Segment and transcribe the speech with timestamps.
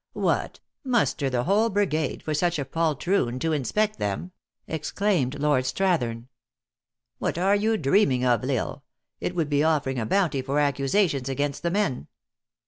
[0.13, 0.59] "What!
[0.83, 4.31] muster the whole brigade for such a pol troon to inspect them!"
[4.67, 6.25] exclaimed Lord Strathern."
[7.19, 8.83] What are you dreaming of, L Isle?
[9.19, 12.07] It would be offering a bounty for accusations against the men.